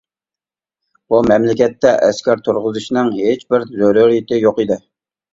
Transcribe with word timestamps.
بۇ 1.13 1.17
مەملىكەتتە 1.31 1.91
ئەسكەر 2.07 2.41
تۇرغۇزۇشنىڭ 2.47 3.11
ھېچبىر 3.17 3.67
زۆرۈرىيىتى 3.83 4.41
يوق 4.45 4.63
ئىدى. 4.65 4.79